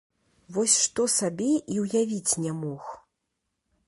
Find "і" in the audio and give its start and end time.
1.75-1.77